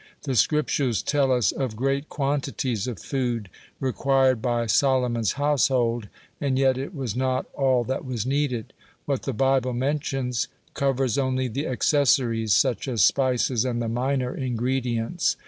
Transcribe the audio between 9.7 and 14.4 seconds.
mentions, covers only the accessories, such as spices and the minor